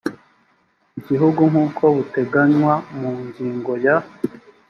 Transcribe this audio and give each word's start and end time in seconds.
gihugu 1.07 1.41
nk 1.51 1.57
uko 1.65 1.83
buteganywa 1.95 2.73
mu 2.99 3.11
ngingo 3.25 3.71
ya 3.83 3.97